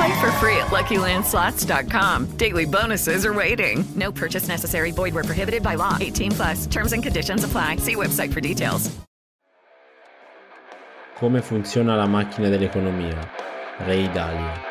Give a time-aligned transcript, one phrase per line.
[0.00, 2.36] Play for free at LuckyLandSlots.com.
[2.38, 3.84] Daily bonuses are waiting.
[3.94, 4.92] No purchase necessary.
[4.92, 5.98] Void where prohibited by law.
[6.00, 6.66] 18 plus.
[6.66, 7.76] Terms and conditions apply.
[7.76, 8.90] See website for details.
[11.18, 13.28] Come funziona la macchina dell'economia?
[13.86, 14.69] Ray Dalio.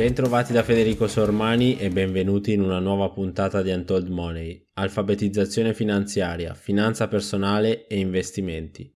[0.00, 6.54] Bentrovati da Federico Sormani e benvenuti in una nuova puntata di Untold Money, alfabetizzazione finanziaria,
[6.54, 8.90] finanza personale e investimenti.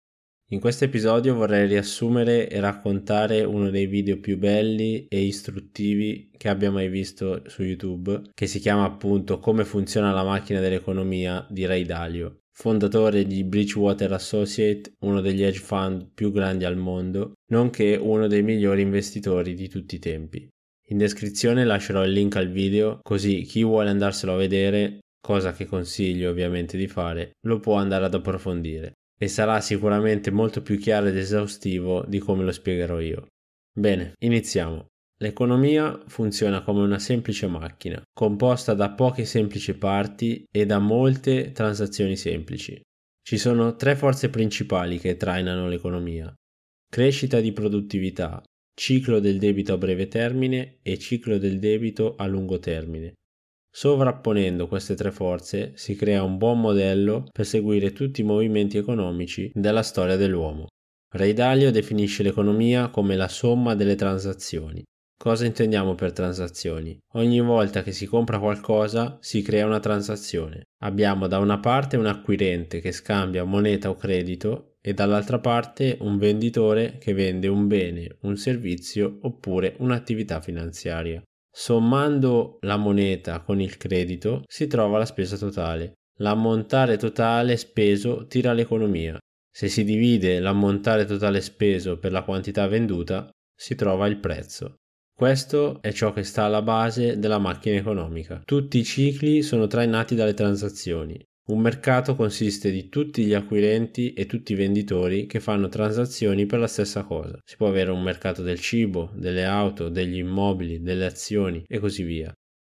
[0.53, 6.49] In questo episodio vorrei riassumere e raccontare uno dei video più belli e istruttivi che
[6.49, 11.67] abbia mai visto su YouTube, che si chiama appunto Come funziona la macchina dell'economia di
[11.67, 17.95] Ray Dalio, fondatore di Bridgewater Associate, uno degli hedge fund più grandi al mondo, nonché
[17.95, 20.49] uno dei migliori investitori di tutti i tempi.
[20.89, 25.65] In descrizione lascerò il link al video così chi vuole andarselo a vedere, cosa che
[25.65, 31.06] consiglio ovviamente di fare, lo può andare ad approfondire e sarà sicuramente molto più chiaro
[31.06, 33.27] ed esaustivo di come lo spiegherò io.
[33.72, 34.87] Bene, iniziamo.
[35.19, 42.16] L'economia funziona come una semplice macchina, composta da poche semplici parti e da molte transazioni
[42.16, 42.78] semplici.
[43.22, 46.33] Ci sono tre forze principali che trainano l'economia.
[46.91, 48.43] Crescita di produttività,
[48.75, 53.15] ciclo del debito a breve termine e ciclo del debito a lungo termine.
[53.71, 59.51] Sovrapponendo queste tre forze si crea un buon modello per seguire tutti i movimenti economici
[59.55, 60.67] della storia dell'uomo.
[61.13, 64.83] Ray Dalio definisce l'economia come la somma delle transazioni.
[65.17, 66.99] Cosa intendiamo per transazioni?
[67.15, 70.65] Ogni volta che si compra qualcosa si crea una transazione.
[70.83, 76.19] Abbiamo da una parte un acquirente che scambia moneta o credito e dall'altra parte un
[76.19, 81.22] venditore che vende un bene, un servizio oppure un'attività finanziaria.
[81.50, 85.95] Sommando la moneta con il credito si trova la spesa totale.
[86.19, 89.17] L'ammontare totale speso tira l'economia.
[89.50, 94.75] Se si divide l'ammontare totale speso per la quantità venduta si trova il prezzo.
[95.16, 98.43] Questo è ciò che sta alla base della macchina economica.
[98.45, 101.25] Tutti i cicli sono trainati dalle transazioni.
[101.47, 106.59] Un mercato consiste di tutti gli acquirenti e tutti i venditori che fanno transazioni per
[106.59, 107.38] la stessa cosa.
[107.44, 112.03] Si può avere un mercato del cibo, delle auto, degli immobili, delle azioni e così
[112.03, 112.33] via.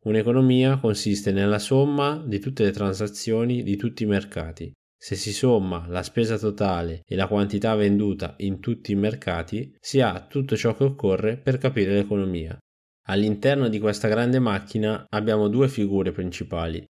[0.06, 4.72] Un'economia consiste nella somma di tutte le transazioni di tutti i mercati.
[4.98, 10.00] Se si somma la spesa totale e la quantità venduta in tutti i mercati, si
[10.00, 12.58] ha tutto ciò che occorre per capire l'economia.
[13.08, 16.84] All'interno di questa grande macchina abbiamo due figure principali,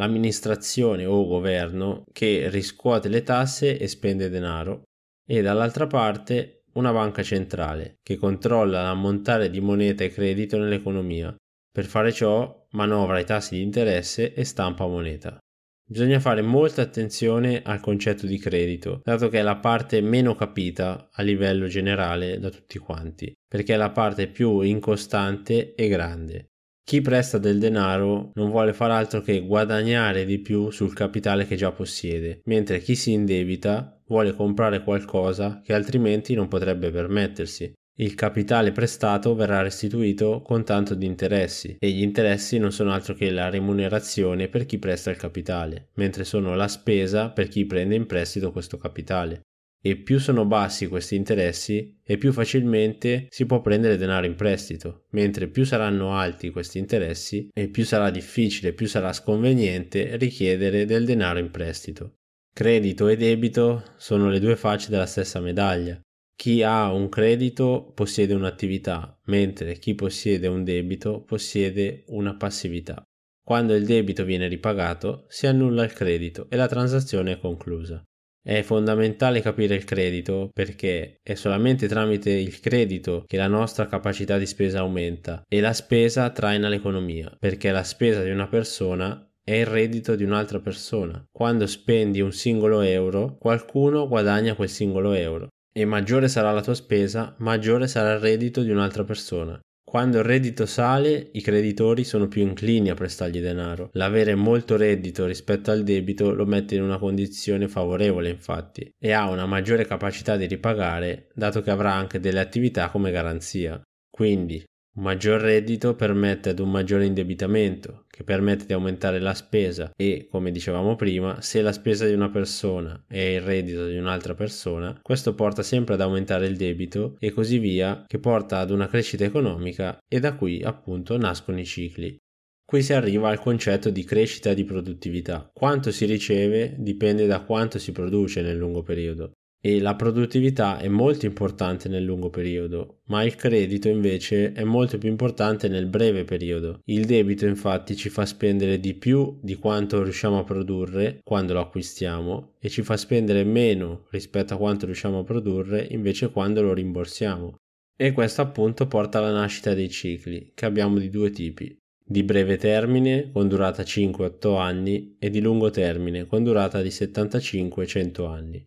[0.00, 4.84] l'amministrazione o governo che riscuote le tasse e spende denaro
[5.28, 11.34] e dall'altra parte una banca centrale che controlla l'ammontare di moneta e credito nell'economia.
[11.70, 15.38] Per fare ciò manovra i tassi di interesse e stampa moneta.
[15.86, 21.10] Bisogna fare molta attenzione al concetto di credito, dato che è la parte meno capita
[21.12, 26.49] a livello generale da tutti quanti, perché è la parte più incostante e grande.
[26.90, 31.54] Chi presta del denaro non vuole far altro che guadagnare di più sul capitale che
[31.54, 37.72] già possiede, mentre chi si indebita vuole comprare qualcosa che altrimenti non potrebbe permettersi.
[37.98, 43.14] Il capitale prestato verrà restituito con tanto di interessi e gli interessi non sono altro
[43.14, 47.94] che la remunerazione per chi presta il capitale, mentre sono la spesa per chi prende
[47.94, 49.42] in prestito questo capitale
[49.82, 55.04] e più sono bassi questi interessi e più facilmente si può prendere denaro in prestito,
[55.10, 61.04] mentre più saranno alti questi interessi e più sarà difficile, più sarà sconveniente richiedere del
[61.04, 62.16] denaro in prestito.
[62.52, 65.98] Credito e debito sono le due facce della stessa medaglia.
[66.36, 73.02] Chi ha un credito possiede un'attività, mentre chi possiede un debito possiede una passività.
[73.42, 78.02] Quando il debito viene ripagato, si annulla il credito e la transazione è conclusa.
[78.42, 84.38] È fondamentale capire il credito perché è solamente tramite il credito che la nostra capacità
[84.38, 89.52] di spesa aumenta e la spesa traina l'economia perché la spesa di una persona è
[89.52, 91.22] il reddito di un'altra persona.
[91.30, 96.74] Quando spendi un singolo euro, qualcuno guadagna quel singolo euro e maggiore sarà la tua
[96.74, 99.60] spesa, maggiore sarà il reddito di un'altra persona.
[99.90, 103.90] Quando il reddito sale, i creditori sono più inclini a prestargli denaro.
[103.94, 109.28] L'avere molto reddito rispetto al debito lo mette in una condizione favorevole, infatti, e ha
[109.28, 113.82] una maggiore capacità di ripagare, dato che avrà anche delle attività come garanzia.
[114.08, 114.62] Quindi,
[114.96, 120.26] un maggior reddito permette ad un maggiore indebitamento, che permette di aumentare la spesa e,
[120.28, 124.98] come dicevamo prima, se la spesa di una persona è il reddito di un'altra persona,
[125.00, 129.24] questo porta sempre ad aumentare il debito e così via, che porta ad una crescita
[129.24, 132.16] economica e da qui appunto nascono i cicli.
[132.64, 135.48] Qui si arriva al concetto di crescita di produttività.
[135.52, 140.88] Quanto si riceve dipende da quanto si produce nel lungo periodo e la produttività è
[140.88, 146.24] molto importante nel lungo periodo, ma il credito invece è molto più importante nel breve
[146.24, 146.80] periodo.
[146.84, 151.60] Il debito infatti ci fa spendere di più di quanto riusciamo a produrre quando lo
[151.60, 156.72] acquistiamo e ci fa spendere meno rispetto a quanto riusciamo a produrre invece quando lo
[156.72, 157.56] rimborsiamo.
[157.94, 162.56] E questo appunto porta alla nascita dei cicli, che abbiamo di due tipi, di breve
[162.56, 168.64] termine con durata 5-8 anni e di lungo termine con durata di 75-100 anni.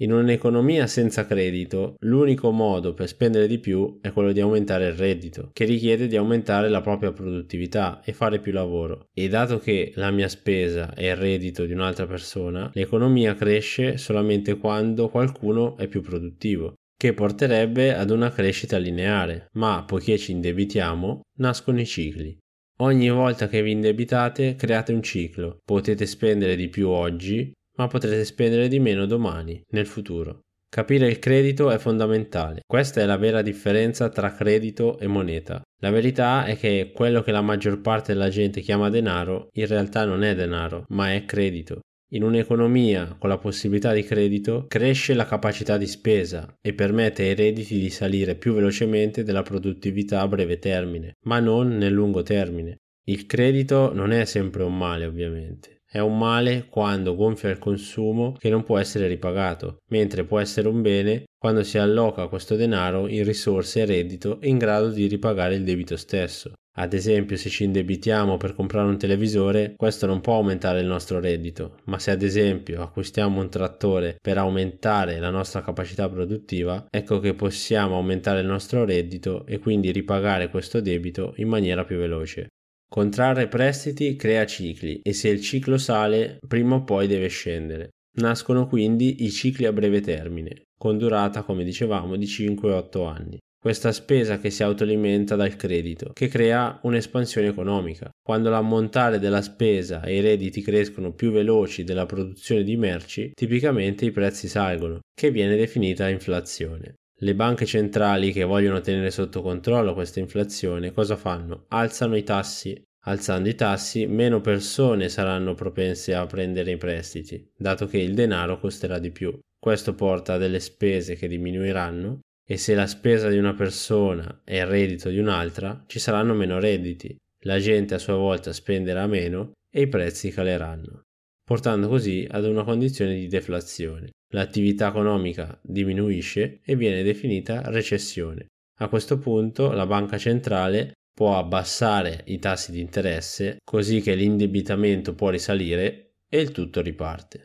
[0.00, 4.92] In un'economia senza credito, l'unico modo per spendere di più è quello di aumentare il
[4.92, 9.06] reddito, che richiede di aumentare la propria produttività e fare più lavoro.
[9.14, 14.58] E dato che la mia spesa è il reddito di un'altra persona, l'economia cresce solamente
[14.58, 21.20] quando qualcuno è più produttivo che porterebbe ad una crescita lineare, ma poiché ci indebitiamo,
[21.38, 22.36] nascono i cicli.
[22.78, 28.24] Ogni volta che vi indebitate create un ciclo, potete spendere di più oggi ma potrete
[28.24, 30.40] spendere di meno domani, nel futuro.
[30.68, 32.60] Capire il credito è fondamentale.
[32.66, 35.62] Questa è la vera differenza tra credito e moneta.
[35.80, 40.04] La verità è che quello che la maggior parte della gente chiama denaro in realtà
[40.04, 41.80] non è denaro, ma è credito.
[42.10, 47.34] In un'economia con la possibilità di credito cresce la capacità di spesa e permette ai
[47.34, 52.76] redditi di salire più velocemente della produttività a breve termine, ma non nel lungo termine.
[53.08, 55.75] Il credito non è sempre un male, ovviamente.
[55.96, 60.68] È un male quando gonfia il consumo che non può essere ripagato, mentre può essere
[60.68, 65.54] un bene quando si alloca questo denaro in risorse e reddito in grado di ripagare
[65.54, 66.52] il debito stesso.
[66.78, 71.18] Ad esempio, se ci indebitiamo per comprare un televisore, questo non può aumentare il nostro
[71.18, 77.20] reddito, ma se ad esempio acquistiamo un trattore per aumentare la nostra capacità produttiva, ecco
[77.20, 82.48] che possiamo aumentare il nostro reddito e quindi ripagare questo debito in maniera più veloce.
[82.88, 87.90] Contrarre prestiti crea cicli e se il ciclo sale, prima o poi deve scendere.
[88.18, 93.38] Nascono quindi i cicli a breve termine, con durata, come dicevamo, di 5-8 anni.
[93.58, 98.08] Questa spesa che si autoalimenta dal credito, che crea un'espansione economica.
[98.22, 104.04] Quando l'ammontare della spesa e i redditi crescono più veloci della produzione di merci, tipicamente
[104.04, 106.94] i prezzi salgono, che viene definita inflazione.
[107.18, 111.64] Le banche centrali che vogliono tenere sotto controllo questa inflazione cosa fanno?
[111.68, 112.82] Alzano i tassi.
[113.08, 118.58] Alzando i tassi, meno persone saranno propense a prendere i prestiti, dato che il denaro
[118.58, 119.38] costerà di più.
[119.58, 124.56] Questo porta a delle spese che diminuiranno e se la spesa di una persona è
[124.56, 127.16] il reddito di un'altra, ci saranno meno redditi.
[127.44, 131.02] La gente a sua volta spenderà meno e i prezzi caleranno,
[131.46, 138.46] portando così ad una condizione di deflazione l'attività economica diminuisce e viene definita recessione.
[138.80, 145.14] A questo punto la banca centrale può abbassare i tassi di interesse così che l'indebitamento
[145.14, 147.44] può risalire e il tutto riparte.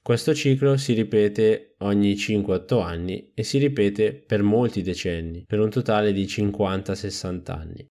[0.00, 5.68] Questo ciclo si ripete ogni 5-8 anni e si ripete per molti decenni, per un
[5.68, 7.86] totale di 50-60 anni.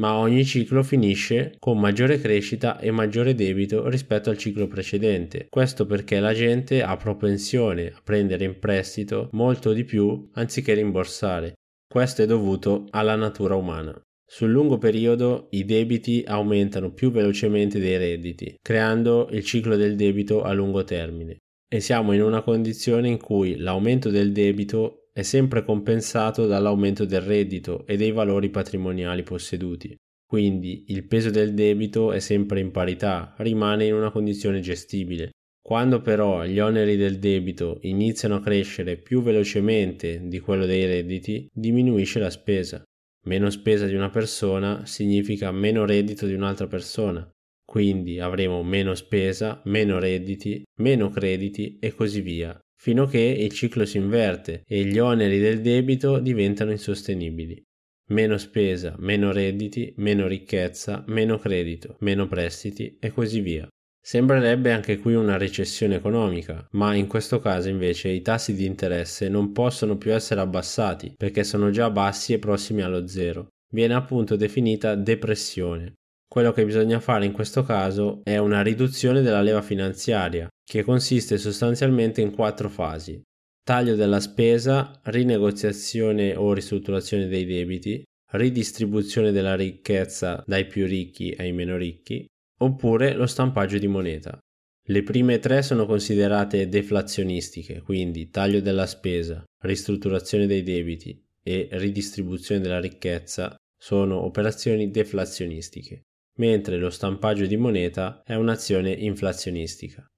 [0.00, 5.46] Ma ogni ciclo finisce con maggiore crescita e maggiore debito rispetto al ciclo precedente.
[5.50, 11.52] Questo perché la gente ha propensione a prendere in prestito molto di più anziché rimborsare.
[11.86, 13.94] Questo è dovuto alla natura umana.
[14.24, 20.42] Sul lungo periodo i debiti aumentano più velocemente dei redditi, creando il ciclo del debito
[20.42, 21.36] a lungo termine.
[21.68, 27.20] E siamo in una condizione in cui l'aumento del debito è sempre compensato dall'aumento del
[27.20, 29.94] reddito e dei valori patrimoniali posseduti.
[30.26, 35.30] Quindi il peso del debito è sempre in parità, rimane in una condizione gestibile.
[35.60, 41.46] Quando però gli oneri del debito iniziano a crescere più velocemente di quello dei redditi,
[41.52, 42.82] diminuisce la spesa.
[43.26, 47.28] Meno spesa di una persona significa meno reddito di un'altra persona.
[47.62, 53.52] Quindi avremo meno spesa, meno redditi, meno crediti e così via, fino a che il
[53.52, 57.62] ciclo si inverte e gli oneri del debito diventano insostenibili.
[58.08, 63.68] Meno spesa, meno redditi, meno ricchezza, meno credito, meno prestiti e così via.
[64.02, 69.28] Sembrerebbe anche qui una recessione economica, ma in questo caso invece i tassi di interesse
[69.28, 73.48] non possono più essere abbassati perché sono già bassi e prossimi allo zero.
[73.70, 75.92] Viene appunto definita depressione.
[76.26, 81.36] Quello che bisogna fare in questo caso è una riduzione della leva finanziaria, che consiste
[81.36, 83.20] sostanzialmente in quattro fasi.
[83.60, 91.50] Taglio della spesa, rinegoziazione o ristrutturazione dei debiti, ridistribuzione della ricchezza dai più ricchi ai
[91.50, 92.24] meno ricchi,
[92.58, 94.38] oppure lo stampaggio di moneta.
[94.86, 102.60] Le prime tre sono considerate deflazionistiche, quindi taglio della spesa, ristrutturazione dei debiti e ridistribuzione
[102.60, 106.02] della ricchezza sono operazioni deflazionistiche,
[106.36, 110.08] mentre lo stampaggio di moneta è un'azione inflazionistica.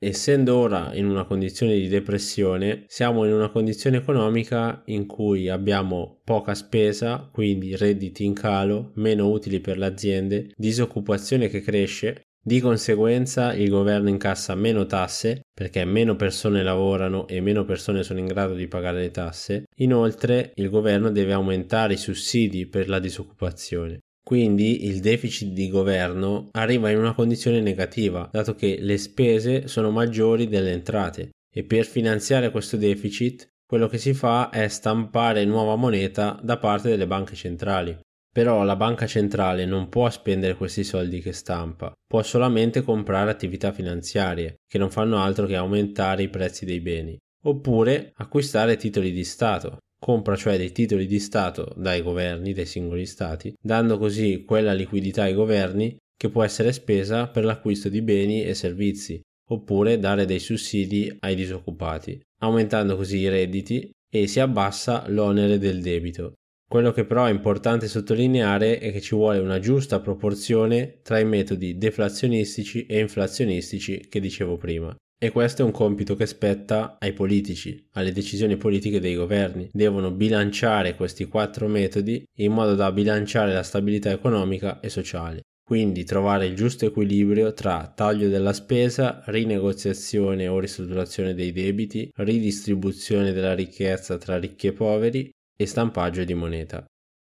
[0.00, 6.20] Essendo ora in una condizione di depressione, siamo in una condizione economica in cui abbiamo
[6.22, 12.60] poca spesa, quindi redditi in calo, meno utili per le aziende, disoccupazione che cresce, di
[12.60, 18.26] conseguenza il governo incassa meno tasse perché meno persone lavorano e meno persone sono in
[18.26, 19.64] grado di pagare le tasse.
[19.78, 23.98] Inoltre il governo deve aumentare i sussidi per la disoccupazione.
[24.28, 29.90] Quindi il deficit di governo arriva in una condizione negativa, dato che le spese sono
[29.90, 35.76] maggiori delle entrate e per finanziare questo deficit quello che si fa è stampare nuova
[35.76, 37.98] moneta da parte delle banche centrali.
[38.30, 43.72] Però la banca centrale non può spendere questi soldi che stampa, può solamente comprare attività
[43.72, 49.24] finanziarie che non fanno altro che aumentare i prezzi dei beni, oppure acquistare titoli di
[49.24, 54.72] Stato, compra cioè dei titoli di Stato dai governi dei singoli Stati, dando così quella
[54.72, 60.24] liquidità ai governi che può essere spesa per l'acquisto di beni e servizi, oppure dare
[60.24, 66.32] dei sussidi ai disoccupati, aumentando così i redditi e si abbassa l'onere del debito.
[66.68, 71.24] Quello che però è importante sottolineare è che ci vuole una giusta proporzione tra i
[71.24, 74.94] metodi deflazionistici e inflazionistici che dicevo prima.
[75.20, 79.68] E questo è un compito che spetta ai politici, alle decisioni politiche dei governi.
[79.72, 85.40] Devono bilanciare questi quattro metodi in modo da bilanciare la stabilità economica e sociale.
[85.68, 93.32] Quindi trovare il giusto equilibrio tra taglio della spesa, rinegoziazione o ristrutturazione dei debiti, ridistribuzione
[93.32, 96.84] della ricchezza tra ricchi e poveri e stampaggio di moneta.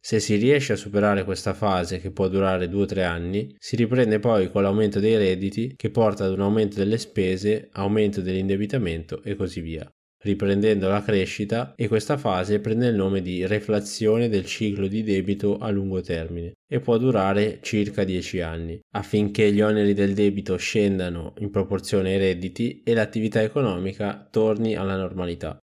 [0.08, 4.50] Se si riesce a superare questa fase, che può durare 2-3 anni, si riprende poi
[4.50, 9.60] con l'aumento dei redditi che porta ad un aumento delle spese, aumento dell'indebitamento e così
[9.60, 9.86] via,
[10.22, 15.58] riprendendo la crescita e questa fase prende il nome di reflazione del ciclo di debito
[15.58, 21.34] a lungo termine e può durare circa 10 anni, affinché gli oneri del debito scendano
[21.40, 25.58] in proporzione ai redditi e l'attività economica torni alla normalità.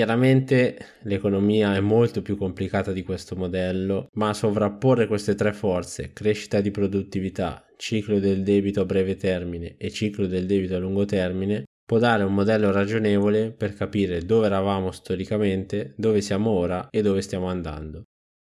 [0.00, 6.62] Chiaramente l'economia è molto più complicata di questo modello, ma sovrapporre queste tre forze, crescita
[6.62, 11.64] di produttività, ciclo del debito a breve termine e ciclo del debito a lungo termine,
[11.84, 17.20] può dare un modello ragionevole per capire dove eravamo storicamente, dove siamo ora e dove
[17.20, 18.04] stiamo andando.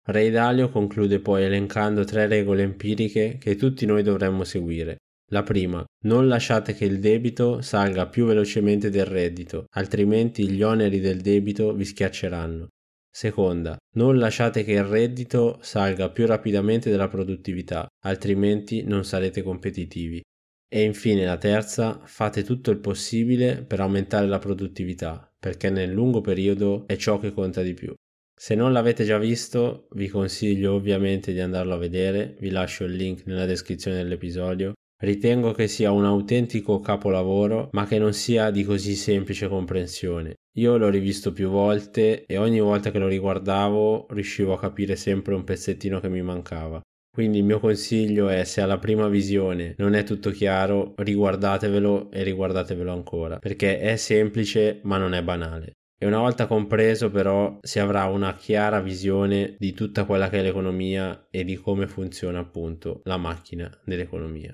[0.07, 4.99] Ray Dalio conclude poi elencando tre regole empiriche che tutti noi dovremmo seguire,
[5.33, 10.99] la prima, non lasciate che il debito salga più velocemente del reddito, altrimenti gli oneri
[10.99, 12.67] del debito vi schiacceranno.
[13.13, 20.21] Seconda, non lasciate che il reddito salga più rapidamente della produttività, altrimenti non sarete competitivi.
[20.69, 26.21] E infine la terza, fate tutto il possibile per aumentare la produttività, perché nel lungo
[26.21, 27.93] periodo è ciò che conta di più.
[28.35, 32.95] Se non l'avete già visto, vi consiglio ovviamente di andarlo a vedere, vi lascio il
[32.95, 38.65] link nella descrizione dell'episodio Ritengo che sia un autentico capolavoro, ma che non sia di
[38.65, 40.35] così semplice comprensione.
[40.59, 45.35] Io l'ho rivisto più volte e ogni volta che lo riguardavo riuscivo a capire sempre
[45.35, 46.83] un pezzettino che mi mancava.
[47.11, 52.23] Quindi il mio consiglio è se alla prima visione non è tutto chiaro, riguardatevelo e
[52.23, 55.73] riguardatevelo ancora, perché è semplice ma non è banale.
[55.99, 60.43] E una volta compreso però si avrà una chiara visione di tutta quella che è
[60.43, 64.53] l'economia e di come funziona appunto la macchina dell'economia.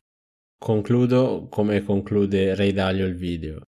[0.58, 3.60] Concludo come conclude Ray Dalio il video.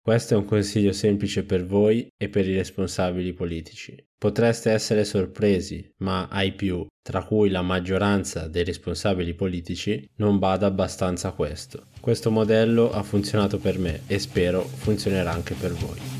[0.00, 3.96] Questo è un consiglio semplice per voi e per i responsabili politici.
[4.16, 10.66] Potreste essere sorpresi, ma ai più, tra cui la maggioranza dei responsabili politici, non bada
[10.66, 11.88] abbastanza a questo.
[12.00, 16.19] Questo modello ha funzionato per me e spero funzionerà anche per voi.